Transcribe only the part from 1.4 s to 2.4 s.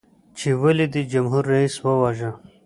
رئیس وواژه؟